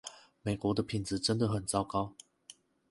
[0.41, 2.15] 美國的品質真的很糟糕